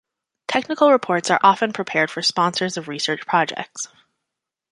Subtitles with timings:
[0.47, 3.87] Technical reports are often prepared for sponsors of research projects.